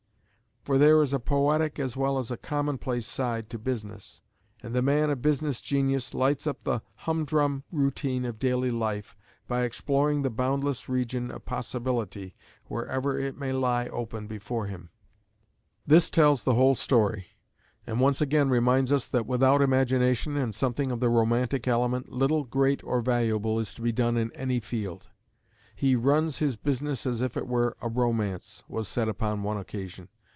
[0.63, 4.21] _For there is a poetic as well as a commonplace side to business;
[4.61, 9.17] and the man of business genius lights up the humdrum routine of daily life
[9.47, 12.35] by exploring the boundless region of possibility
[12.65, 14.89] wherever it may lie open before him._
[15.87, 17.25] This tells the whole story,
[17.87, 22.43] and once again reminds us that without imagination and something of the romantic element, little
[22.43, 25.07] great or valuable is to be done in any field.
[25.75, 30.09] He "runs his business as if it were a romance," was said upon one occasion.